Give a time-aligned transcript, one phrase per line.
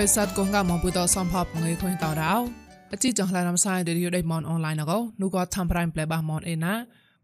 [0.00, 2.34] រិស័តកងកមកពុតសំផបងើយខុញតរោ
[2.92, 4.92] អជីចងឡានំសាយឌីរីដេមនអនឡាញណក
[5.22, 6.74] នូក៏ធ្វើប្រៃប្លែបាមនអេណា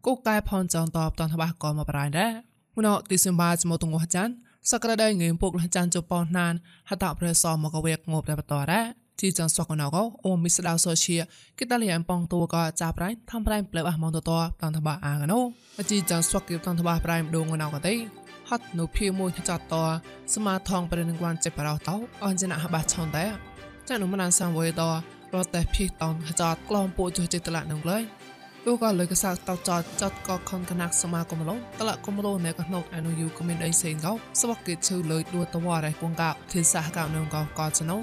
[0.05, 2.31] គូកែផនចងតបតនតបក៏មកប្រៃដែរ
[2.75, 4.29] មុនទីសិមបាចមកទងចាន
[4.71, 6.53] សក្តាដៃងើពុកលចានជប៉ុនណាន
[6.89, 8.81] ហតប្រសមកវេកងប់តែបតរ៉ា
[9.21, 9.95] ទីចងសកណក
[10.25, 11.17] អូមីស្ដៅសូឈៀ
[11.59, 14.31] គិតលៀនប៉ងតួក៏ចាប់ប្រៃធ្វើប្រៃប្លែបាមនតត
[14.61, 15.39] តនតបអាកណូ
[15.79, 17.93] អជីចងសកគិតនតបប្រៃដងណកតៃ
[18.49, 19.75] ហត់នៅភីមួយចាត់ត
[20.33, 21.95] សមាថងប្រនឹងគួនចេបរោតោ
[22.25, 23.25] អនចណាបាឆនតែ
[23.87, 24.81] ចានុមណានសំវេត
[25.33, 27.97] រត់តែភីតនចាត់ក្លងពូចចិត្តតឡានឹងលើ
[28.65, 38.01] លោកក៏លើកសាតចតចតក៏ខនកណាក់សមាគមឡងតឡាគមឡងណែក៏ណុកអនុយូក៏មានអីសេងកោស្វកគេឈឺលើដួតវ៉ារ៉េគងកោធីសាកោនឹងកោក៏ចណង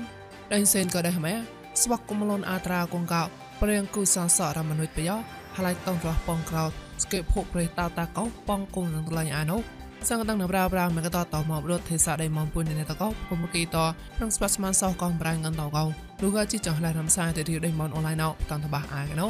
[0.53, 1.35] ដេញសេនក៏ដែរម៉ែ
[1.83, 3.23] ស្វកគមឡងអាត្រាគងកោ
[3.61, 5.17] ព្រៀងគូសងសរមនុស្សប្រយោ
[5.57, 6.71] ហើយតងរស់ប៉ងក្រោត
[7.03, 9.63] ស្កេភពប្រេតតាតាកោប៉ងគងនឹងតឡាញ់អានោះ
[10.09, 13.77] សង្កតងប្រាប្រាមកតតមករត់ទេសដៃមពុននេតកោពុំគីត
[14.17, 15.85] ក្នុងស្បាស្មានសោកងប្រាំងងតកោ
[16.23, 19.27] លូកជីចងឡៃរំសាយទៅទីដៃមនអនឡាញណោតន្តបាអាកណោ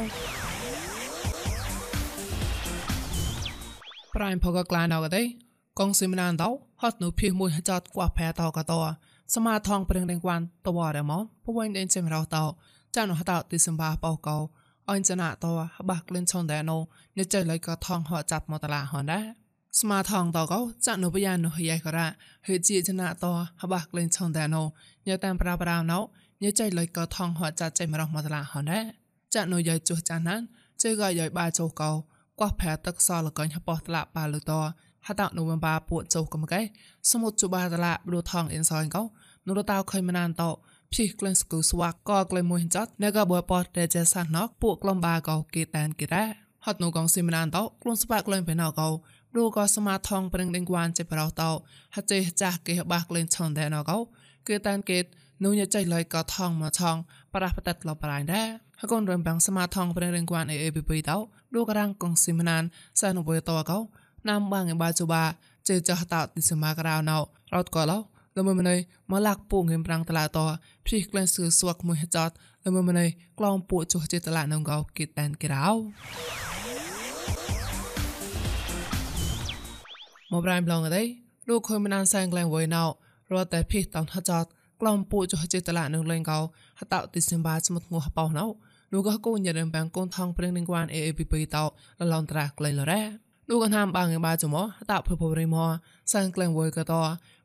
[4.15, 5.21] ប្រាំផកក្លាណោកដៃ
[5.79, 6.49] កងសិមណានតោ
[6.81, 8.73] ហត់នូភីមួយចតកួផែតកត
[9.35, 11.11] សមាថងប្រឹងដេងគួនតវរម
[11.43, 12.43] ពវៃដេងសិមរោតោ
[12.95, 14.37] ចានហតោទីសំបាបោកោ
[14.91, 15.51] អញ្ចណាតោ
[15.89, 16.77] បាក់ក្លិនឆនដែណូ
[17.17, 19.42] និចលៃក៏ថងហត់ចាប់មកតឡាហនដែរ
[19.79, 22.07] ស្មាថងតកោចានុបយ៉ានុហយ៉ៃករ៉ា
[22.47, 23.25] ហេជីចណាត
[23.61, 24.63] ហបាក់លេងឆុងតែណូ
[25.07, 25.99] ញ៉តាមប្រាប្រាណោ
[26.43, 28.83] ញ៉ចៃលុយកថងហចាចៃមរងមកតឡាហនដែរ
[29.33, 30.41] ចានុយ៉ៃចុះចាណាន
[30.81, 31.91] ជើក៏យ៉ៃបាចុះកោ
[32.41, 34.51] កោះផែទឹកសលកញហបោះតឡាបាលត
[35.07, 36.61] ហតនុវបាពួកចុះកំកែ
[37.11, 39.03] សមុទ្រជបាតឡាបឌូថងអ៊ិនសយកោ
[39.47, 40.43] នុរតៅខៃមណានត
[40.93, 46.25] ភីក្លែងស្គូស្វាកក៏ក្លែមួយចាត់ណែក៏បើប៉តតែចេះសាណកពួកក្លំបាកោគេតានគេរ៉ា
[46.65, 48.89] ហត់នូកងស៊ីមណានតខ្លួនស្បាក់ក្លែងបេណកោ
[49.35, 51.49] រូក៏សមាថងប្រឹងដេងគួនចេប្រោតោ
[51.95, 53.97] ហចេចាស់គេបាក់លេងឆនតែណកោ
[54.47, 54.99] គឺតានគេ
[55.43, 56.97] នូញចៃលៃក៏ថងមកឆង
[57.33, 58.47] ប្រះបតតលបរៃដែរ
[58.81, 61.17] ហកូនរំបាំងសមាថងប្រឹងដេងគួនអេអេប៊ីប៊ីតោ
[61.55, 62.63] រូក៏រាំងកងស៊ីមណាន
[62.99, 63.79] សានបុយតោកោ
[64.29, 65.23] ណាំបាងឯបាជូបា
[65.69, 67.17] ចេចះតោទីសមាក្រៅណោ
[67.55, 67.99] រត់ក៏ឡោ
[68.37, 68.75] លមើម្នៃ
[69.11, 70.39] មកលាក់ពូងហេមប្រាំងតឡាត
[70.87, 72.29] ភីក្លែងសឺស្វាក់មួយចត
[72.65, 73.05] លមើម្នៃ
[73.39, 75.67] ក្លងពូចុះចេតឡានងកោគិតតានគេរោ
[80.33, 81.03] មកប្រៃប្លងអី
[81.49, 82.83] លោកខុយមណានសែងក្លែងវយណៅ
[83.33, 84.45] រត់តែភីតនហចត
[84.81, 86.39] ក្លំពូចុះចេតឡានឹងលេងកោ
[86.79, 88.45] ហតតិសិមបាស្មុតងោះបោណៅ
[88.91, 91.67] លោកក៏គូញ៉ាំបាំងកូនថងព្រឹងនឹងគួន AAPP តោល
[92.13, 93.01] ឡនត្រាក្លែងលរ៉ា
[93.49, 95.55] លោកក៏ណាំបាងបាចមហតភពរិម
[96.13, 96.93] សែងក្លែងវយក៏ត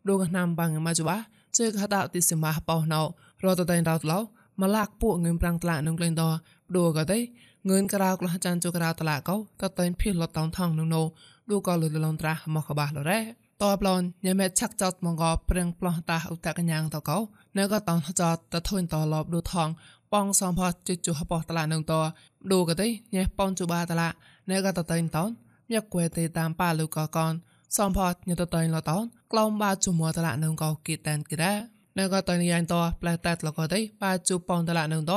[0.07, 1.17] លោកក៏ណាំបាងបាចបា
[1.59, 3.01] ជើហតតិសិមបាបោណៅ
[3.45, 4.19] រត់តែតោឡៅ
[4.61, 6.23] មកលាក់ពួកងើមប្រាំងត្លានឹងលេងត
[6.77, 7.19] ដូក៏ទេ
[7.69, 11.03] ងឿនក្រៅក្លះចានជក្រៅតឡាកោតតែភីលតតងថងនឹងណូ
[11.51, 13.21] ឌូក៏លលនត្រាមកកបាលរ៉េ
[13.63, 17.19] តបឡនញ៉ែមេឆាក់ចតមកកប្រឹងប្លោះតាឧតកញ្ញាងតកោ
[17.59, 19.69] នៅក៏តងចតតធុញតលបឌូថង
[20.13, 21.93] បងសំផជិជុហបតឡានឹងត
[22.51, 24.09] ឌូក៏ទេញ៉ែបងជូបាតឡា
[24.51, 25.31] នៅក៏តតៃតន
[25.73, 27.33] ញ៉ាក់គួយទេតាមប៉ាលូកកន
[27.77, 27.99] សំផ
[28.29, 31.55] ញ៉តតៃលតនក្លំបាជុមួតឡានឹងកោគីតានគិរ៉ា
[31.99, 35.13] នៅក៏តៃញ៉ានតផ្លែតាត់លកទេបាជុបងតឡានឹងត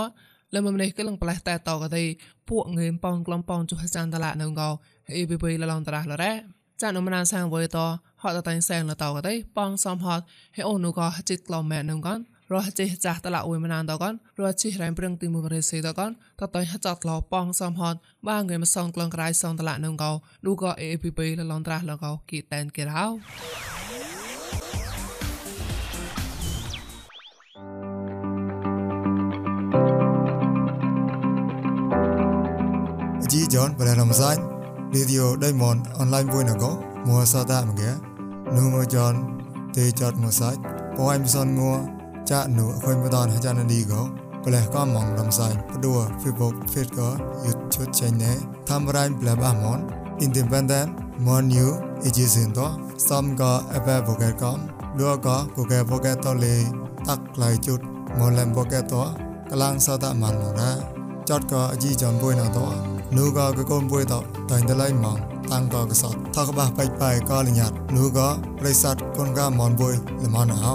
[0.53, 2.03] លើមម្នេះគឺលងផ្លែតែតក៏ទេ
[2.49, 4.69] ពួកងឿនប៉ងក្លំប៉ងចុះចានតឡានឹងកោ
[5.09, 6.33] អ៊ីប៊ីប៊ីលឡងតារះលរ៉ា
[6.81, 7.79] ចានអមណានសាងវយត
[8.21, 10.23] ហត់តៃសែងលតក៏ទេប៉ងសំហត់
[10.55, 12.19] ហេអូនូក៏ជិតក្លំម៉ែនឹងកន
[12.51, 20.11] រស់ចេះចាស់តឡាអ៊ុយមណានតកនរស់ជិះរែមប្រឹងទីមួយរេសេតកនតតៃហចាត់ឡប៉ងសំហត់បាងើមសងក្លងក្រៃសងតឡានឹងកោ
[20.45, 23.05] ឌូក៏អ៊ីប៊ីប៊ីលឡងតារះលកោគីតែនគេរោ
[33.51, 34.39] John và làm sách
[34.91, 37.93] video đây mòn online vui nào có mua sao ta mà ghé.
[38.45, 39.39] Nu mua John
[39.73, 40.57] thì chọn mua sách
[40.97, 41.77] po anh son mua
[42.25, 44.07] cha nụ khơi mua đòn hay cha nó đi có
[44.43, 48.37] và lại có mong làm sách đùa facebook facebook có youtube channel
[48.67, 49.89] tham ra anh là ba món.
[50.19, 51.73] Independent, món new
[52.03, 54.59] ejisin đó xong có apple vô com
[54.97, 56.63] đua có google cái vô to lì
[57.07, 57.77] tắc lại chút
[58.19, 59.13] một làm vô cái to
[59.49, 60.75] cái lang sao ta mặn mà ra.
[61.25, 65.18] Chót có gì chọn vui nào đó นูก็กกมป่วยต่อตันตะไลมอง
[65.50, 70.72] ตังก็กสอดทักบะไปไปก็ลิญัดนูก็บริษัทคนก็มอนป่วยละมอนเอา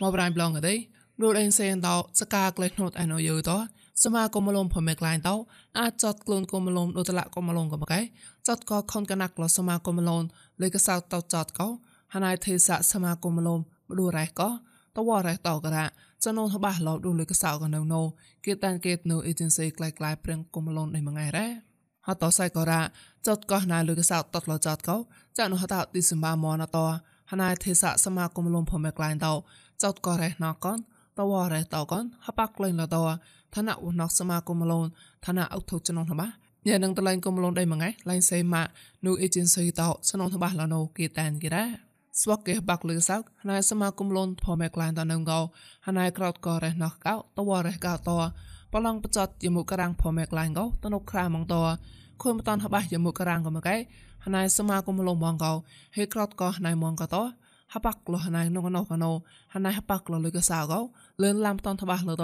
[0.00, 0.74] មកប្រៃប្លងអី
[1.20, 3.58] រូដអេនសេនតោសកាក្លេណូតអណូយូតោ
[4.04, 5.34] សមាគមលំភមេក្លែងតោ
[5.78, 8.00] អាចចតក្លូនកុំលំដូតលៈកុំលំកបកែ
[8.48, 10.22] ចតក៏ខុនកណាក់លសមាគមលំ
[10.62, 11.68] លេកសៅតោចតកោ
[12.14, 14.48] ហណៃទេសៈសមាគមលំមឌូរ៉ៃកោ
[14.96, 15.86] តវរ៉េតករ៉ា
[16.24, 18.02] ចនងតបាឡោឌូលកសៅកណៅណូ
[18.44, 21.46] គេតានគេនៅអេเจนស៊ីក្លាយក្លាយព្រៀងគុំឡូននៃមួយថ្ងៃរ៉ា
[22.06, 22.80] ហតសៃករ៉ា
[23.26, 24.96] ចតកោះណាលកសៅតតលចតកោ
[25.38, 26.78] ចានុហតឌីសម្បាមនត
[27.30, 29.34] ហណៃទេសៈសមាគមលំភមេក្លាយតោ
[29.82, 30.78] ចតករ៉េណកន
[31.18, 32.96] តវរ៉េតកនហបាក់ក្លែងលត
[33.54, 34.86] ឋានៈវណកសមាគមលូន
[35.26, 36.28] ឋានៈអុកធុចនងតបា
[36.66, 38.62] ញ៉ែនឹងតឡៃគុំលូនដៃមួយថ្ងៃឡៃសេម៉ា
[39.06, 41.64] នូអេเจนស៊ីតោសនងតបាឡណូគេតានគេរ៉ា
[42.20, 43.16] ស្វកគេបាក់លឺសោ
[43.50, 45.40] ណៃសមាគមលនផមេក្លានតនឹងកោ
[45.86, 48.10] ហណៃក្រោតក៏រេះណោះកោតវរេះកោត
[48.72, 51.54] បឡងបចតយមុករាំងផមេក្លានកោតនុក្រាមងត
[52.22, 53.76] ខុនបតនហបះយមុករាំងកមកឯ
[54.24, 55.52] ហណៃសមាគមលមងកោ
[55.96, 57.16] ហេក្រោតក៏ហណៃមងកត
[57.73, 59.11] ហបាក់លហណៃនងណោកណោ
[59.53, 60.79] ហណៃហបាក់លលឺកសោកោ
[61.21, 62.23] លឿនឡាំតនថបះលត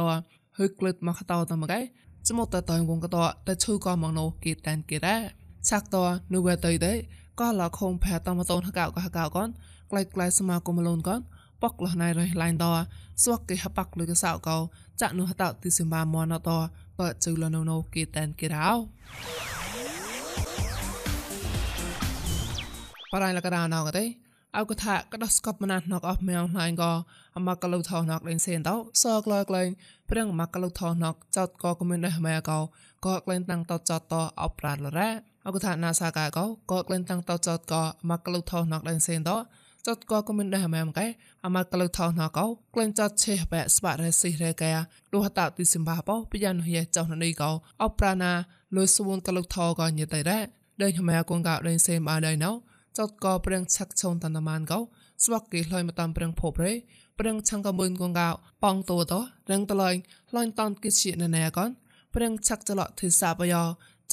[0.57, 1.79] ហឺក្លឹតមកតតមកឯ
[2.27, 3.17] ចមុតតតងងកត
[3.47, 5.21] តែឈូក៏មកណោគេតានគេដែរ
[5.69, 5.95] ឆាក់ត
[6.33, 6.93] នូវទៅទេ
[7.39, 9.47] ក៏លខងផែតមតនហកោក៏ហកោកន
[9.91, 11.19] ក្លែកក្លែសមាគមលូនកន
[11.61, 12.65] ប៉ុកលណៃរៃឡៃដ
[13.23, 14.57] សួកគេហបាក់លុយកសៅកោ
[15.01, 16.49] ចាក់នោះហតទីសិមាមនត
[16.99, 18.69] បើជូលណូណូគេតានគេរោ
[23.11, 24.05] បរៃលកដាណៅកទេ
[24.57, 26.91] អោកថាកដោះស្កប់មណាត់ណកអស់មែងឡៃក៏
[27.35, 29.67] អមកលុថោណកលេងសេនតោសកលក្លែង
[30.09, 32.59] ព្រៀងមកលុថោណកចតក៏គមិនដែរម៉ែកោ
[33.05, 35.09] ក៏ក្លែងតាំងតចតតអបប្រាលរ៉ា
[35.45, 39.37] អោកថាណាសាកាកោក៏ក្លែងតាំងតចតក៏មកលុថោណកលេងសេនតោ
[39.87, 41.07] ចតក៏គមិនដែរម៉ែមកែ
[41.45, 44.71] អមកលុថោណកោក្លែងចតឆេះបែស្បារេស៊ីរេកា
[45.13, 47.51] លុហតទីសិមបាបោពីយ៉ានហៀចောင်းនេះកោ
[47.83, 48.31] អបប្រាណា
[48.75, 50.23] លុយសួនកលុថោក៏ញិតដែរ
[50.81, 52.51] ដែរម៉ែកងកោលេងសេមអាដែរណោ
[52.97, 54.79] ចតក៏ព្រៀងឆាក់ឆុនតនម៉ានកោ
[55.23, 56.73] ស្វាក់គេលយមកតាមព្រៀងភពរេ
[57.19, 58.29] ព្រៀងឆាំងកមុនកងកោ
[58.63, 59.13] ប៉ងតូត
[59.51, 59.89] រឹងតឡៃ
[60.35, 61.69] លយតនគិជាណែកន
[62.13, 63.63] ព្រៀងឆាក់ចលទិសាបយោ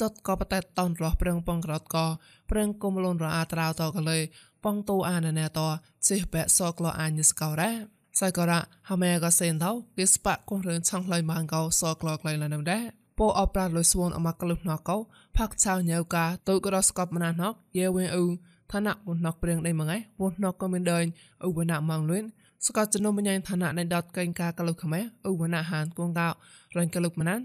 [0.01, 2.05] ចតក៏បតែតនរោះព្រៀងបងក្រតក៏
[2.49, 4.19] ព្រៀងគុំលូនរអាត្រាវតក៏លេ
[4.63, 5.59] ប៉ងតូអានណែត
[6.07, 7.71] សិបែសក្លោអាញស្កោរ៉ា
[8.19, 8.59] សៃក៏រ៉ា
[8.89, 12.83] ហមេក៏សេនតោគេស្បាក់គងរឿងឆាំងលយម៉ាងកោសក្លោក្លៃលនៅដែរ
[13.19, 14.97] ពោអប្រាលុយស្វនអមកលុណកោ
[15.37, 18.25] ផាក់ឆៅញ៉ៅកាទៅក៏ស្កប់មណាណកយេវិញអ៊ូ
[18.71, 21.05] ឋានៈវណកព្រៀងដៃមងៃវណកក៏មានដើញ
[21.45, 22.25] ឧបណៈម៉ងលឿន
[22.65, 26.29] សកចនុមញ៉ៃឋានៈនៃដតកេងកាកលុកខ្មែរឧបណៈហានគងកោ
[26.77, 27.39] រងកលុកមណាន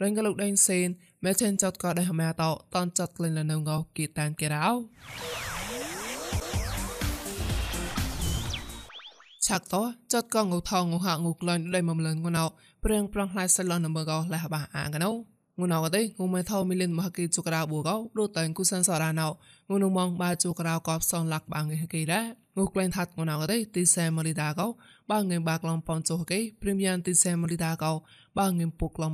[0.00, 0.88] រងកលុកដេងសេន
[1.24, 4.66] មែចេនចតក៏ដៃហមែតោតនចតក្លែងលនៅងោគីតានគេរោ
[9.46, 9.82] ឆាក់តោ
[10.12, 12.44] ចតក៏ងូថងងូហាងូក្លែងដៃមមលនងណោ
[12.84, 19.26] ព្រៀងប្រងផ្លៃសលនមើកោលះបាអាងកណោ ងូណៅកទេងូមិនថោមីលិនមហកេជុករៅបូកោរូតតែងគូសានសារណៅ
[19.68, 22.24] ងូនមងបាជុករៅកបសនលាក់បាងហកេដែរ
[22.56, 24.66] ងូក្លែងថាត់ងូណៅកទេទីសែមលីដាកោ
[25.10, 27.92] បាងងេបាក្លំប៉ុនជុហកេព្រីមយ៉ាងទីសែមលីដាកោ
[28.38, 29.12] បាងងេពុក្លំ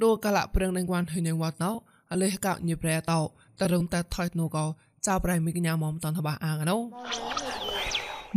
[0.02, 1.70] ដូកលៈប្រេងនឹងវ៉ាន់ហិញវ៉ាត់ណៅ
[2.12, 3.20] អលេះកោញិប្រែតោ
[3.60, 4.64] តរងតែថយនូក៏
[5.06, 6.76] ចៅប្រៃមីកញ្ញាមុំតនតបាអាងណៅ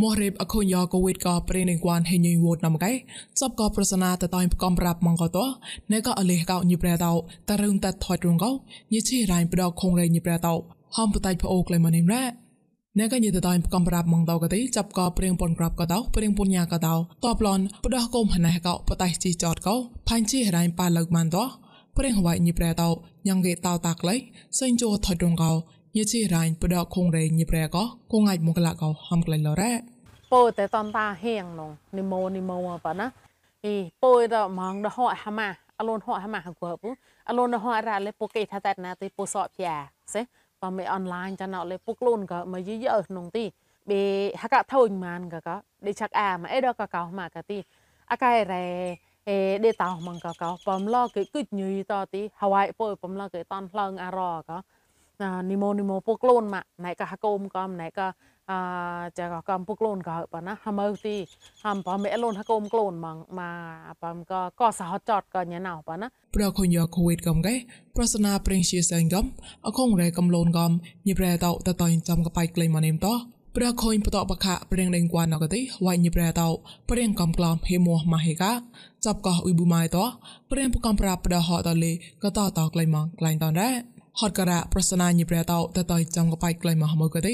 [0.01, 2.91] មរៀបអខុញយកូវីដក៏ប្រេនឹងគួនហេញយវូតនំកែ
[3.41, 5.39] សបក៏ប្រសនាតតៃកំប្រាប់ម៉ងក៏ត
[5.91, 7.11] ណែក៏អលេះកោញិប្រែតោ
[7.49, 8.51] តរឹងតថយរងកោ
[8.93, 10.53] ញិជីរ៉ៃប្រដខងរេញិប្រែតោ
[10.95, 12.23] ហំបតៃប្អូក្លែមនិមរ៉ា
[12.99, 19.75] ណែក៏ញិតតៃកំប្រាប់ម៉ងតោក៏ទេចាប់ក៏ព្រៀងពនក្រាប់ក៏តោព្រៀងពនញាក៏តោតបឡនប្រដកុំហណែកោបតៃជីចតកោ
[20.07, 21.43] ផាញ់ជីរ៉ៃប៉ាលើកម៉ាន់តោ
[21.97, 22.89] ព្រៀងហវៃញិប្រែតោ
[23.27, 24.15] ញ៉ងគេតោតាក់ឡៃ
[24.59, 25.51] សេងជោថយរងកោ
[25.97, 29.73] ញិជីរ៉ៃប្រដខងរេញិប្រែកោគងអាចមកលកោហំក្លែងលរ៉ា
[30.33, 33.07] ពោតែតនតាហៀងនងនិមោនិមោប៉ណា
[33.65, 35.49] អីពោតម៉ងដហហម៉ា
[35.79, 36.89] អលូនហហម៉ាហកពូ
[37.29, 39.75] អលូនហរ៉ាលេពោកេថាតែណាទីពោសអព្យា
[40.13, 40.21] សេ
[40.61, 43.45] បើមិនអនឡាញចាណោលេពុកលូនក៏មកយីយើនងទី
[43.89, 44.01] បេ
[44.41, 45.55] ហកថូនម៉ានក៏ក៏
[45.87, 47.57] ដេឆាក់អាមកអីដកកោមកក៏ទី
[48.11, 48.65] អកែរ៉េ
[49.29, 54.57] អេដេតោមកក៏ក៏បំឡកគេគិញយីតទីហវ៉ៃពោបំឡកគេតនផ្លងអារក៏
[55.49, 58.07] និមោនិមោពុកលូនម៉ាណៃក៏ហកុំក៏ណៃក៏
[58.51, 58.59] អា
[59.19, 61.15] ចាក៏កំពុកលូនក៏ប៉ណាហមើទី
[61.63, 63.41] ហំប៉មេលូនហកុំក្លូនមកម
[63.91, 67.55] កប៉មក៏ក៏សហចតក៏ញ៉ណៅប៉ណាប្រខុញយកូវីដកំកែ
[67.95, 69.25] ប្រសនាព្រិងជាសែងកំ
[69.65, 70.71] អខងរែកំលូនកំ
[71.07, 73.07] ញិប្រែតតតចំកបៃក្លែងមកនេមត
[73.57, 76.41] ប្រខុញបតបខៈព្រៀងដេងគួនអកទេវៃញិប្រែត
[76.89, 78.51] ព្រៀងកំក្លំហេមោះម៉ាហេកា
[79.05, 79.97] ចាប់កោអ៊ុយប៊ូម៉ៃត
[80.51, 81.91] ព្រៀងបកំប្រាប់ប្រហតលេ
[82.23, 87.33] ក៏តតក្លែងមកក្លែងតនរ៉ា ហហត់ការៈប្រសនាញិប្រែតោតតៃចំកបៃក្លៃមកមកទេ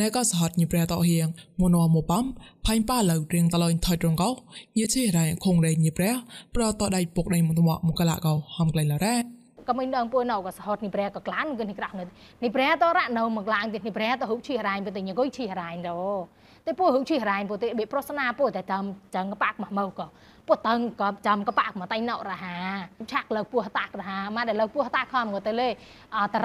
[0.00, 1.28] ណែក៏សហតញិប្រែតោហៀង
[1.62, 2.24] មនោមបំ
[2.66, 4.30] ផៃប៉ាលើរៀងតឡៃថយត្រងកោ
[4.78, 6.10] ញិជារ៉ៃខងរេញិប្រែ
[6.54, 9.16] ប្រតដៃពុកដៃមតមកមកកលកោហំក្លៃឡារ៉ា
[9.68, 12.06] ក៏មិនដឹងពួកនៅក៏សហតនេះប្រែក៏ក្លានគឺនេះក្រាស់នេះ
[12.42, 15.94] នេះប្រែតរ៉នៅមកឡើងនេះប្រែទៅហុកឈីរ៉ៃទៅញកុយឈីរ៉ៃទៅ
[16.66, 18.84] តែពួកហុកឈីរ៉ៃពួកទេបិប្រសនាពួកតែតាម
[19.14, 20.06] ចឹងកបាក់មកមកក៏
[20.50, 22.54] ពោះតើក៏ចាំក៏បាក់មកតៃណរហា
[23.12, 25.72] ឆាក់លើពោះតាក់រហាមកដែលលើពោះតាក់ខំក៏ទៅលេត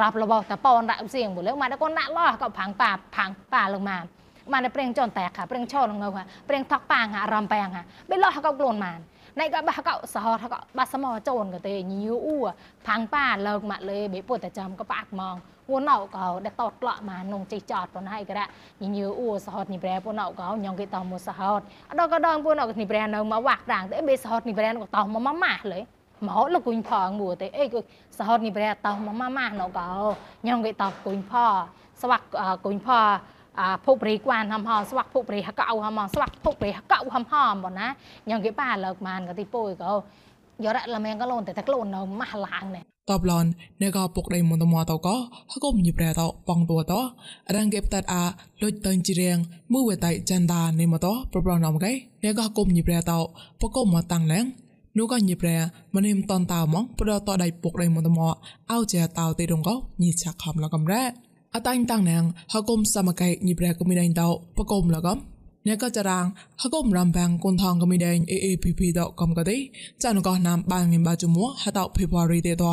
[0.02, 4.04] រ៉ាប់របស់តប៉នដាក់សៀងមួយលើមកដល់កូនដាក់លោះក៏ផាំងប៉ាផាំងប៉ាលើមក
[4.52, 6.10] មកដល់ប្រេងចន់តែកប្រេងឈរងើ
[6.50, 7.68] ប្រេងថកប៉ាងអារម្មណ៍ប៉ាង
[8.12, 9.00] បិលោះក៏ខ្លួនមក
[9.40, 12.38] ណៃក៏បះកោសហតក៏បាសសមោចូនក៏ទេញីអ៊ូ
[12.88, 18.44] ផាំងប៉ាលើកមកលេបិពោះតែចាំក៏បាក់មក ពួនអោក៏ដែលតតក្លក់មកនងជីចតប៉ុណ្ណាឯក៏
[18.84, 25.80] ញញើអ៊ូសហតនេះប្រែពួនអោក៏ញងគេតមកសហតអត់ក៏ដងពួនអោនេះប្រែនៅមកវាក់ដាងទេបេសហតនេះប្រែក៏តមកម៉ាម៉ាស់លេ
[26.28, 27.80] មកលគុញផងមួទេអីគឺ
[28.18, 29.88] សហតនេះប្រែតមកម៉ាម៉ាស់ណក៏
[30.48, 31.34] ញងគេតគុញផ
[32.02, 32.26] ស្វាក់
[32.66, 32.90] គុញផ
[33.60, 37.88] អាភុកព្រីគួនហំហំស្វាក់ភុកព្រីហកៅហំហំស្វាក់ភុកព្រីហកៅហំហំបងណា
[38.30, 39.92] ញងគេប៉ាលើកមានក៏ទីពុយក៏
[40.64, 43.46] យរ៉ាឡាមែងក៏លូនតែតែខ្លួននៅម៉ាស់ឡាងនេះ តបឡន
[43.82, 45.16] នេកពុកដៃមុនតមតក៏
[45.52, 46.94] ហកុំញិប្រែតបងតួត
[47.56, 48.24] រងគេបតអា
[48.62, 49.38] លុចតើជីរៀង
[49.74, 51.94] មួយវតៃចន្ទានេមតប្រប្រណមកឯ
[52.24, 53.12] នេកគុំញិប្រែត
[53.62, 54.46] បកុំមកតាំងលែង
[54.98, 55.56] នោះក៏ញិប្រែ
[55.96, 58.20] មនិមតនតៅមកប្រតដៃពុកដៃមុនតម
[58.72, 61.04] អោជាតៅទេរងក៏ញិឆាក់ខំលកំរ៉ា
[61.56, 64.24] អតាញ់តាំងណាងហកុំសមកៃញិប្រែក៏មានដៃត
[64.58, 65.18] បកុំលកំ
[65.68, 66.26] អ្នកក៏ចរាង
[66.62, 69.58] ហកុំរំបាំងគុនថងក៏មានដែង AAPP ដកកំក៏ទេ
[70.04, 72.66] ចានក៏ណាំបាងងិបាជមួហតោ February ទេត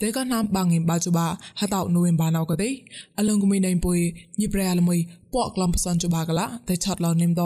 [0.00, 1.26] តែក៏ណាំបាងងិបាជបា
[1.60, 2.70] ហតោ November ណៅក៏ទេ
[3.18, 3.98] អលងក៏មានដែងពុយ
[4.40, 4.98] ញិប្រែលមួយ
[5.34, 7.42] ពកក្លំផ្សនជបាកឡាតែឆាត់ឡនិមត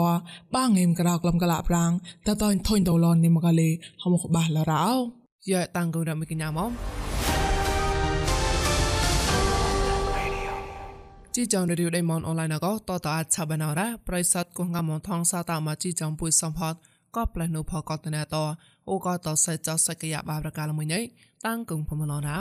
[0.55, 1.91] បាងងិមក្រៅក្លំកឡាប្រាំង
[2.27, 3.69] តតថុញតលនិមកលេ
[4.01, 4.85] ហមខបាឡរោ
[5.51, 6.98] យ៉ាតាំងក៏រំគញ្ញាមក
[11.35, 16.73] ជីចងរីវដៃមនអនឡាញក៏តតអាចឆាបណរ៉ាប្រិស័តគងកំថងសាតាមកជីចងពុយសំផត
[17.15, 18.35] ក៏ផ្លែនូផកតណែត
[18.89, 21.03] អូក៏តសៃចោសកយបាប្រកាលមួយនេះ
[21.45, 22.39] តាំងគងផមឡរោ